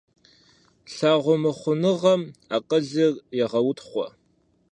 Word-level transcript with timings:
Лъагъумыхъуныгъэм 0.95 2.21
акъылыр 2.55 3.13
егъэутхъуэ. 3.41 4.07